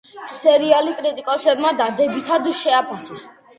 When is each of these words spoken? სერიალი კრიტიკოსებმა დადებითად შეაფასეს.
სერიალი 0.35 0.95
კრიტიკოსებმა 1.01 1.75
დადებითად 1.83 2.53
შეაფასეს. 2.65 3.31